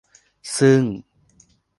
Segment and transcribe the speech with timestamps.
[0.57, 0.81] ซึ่ง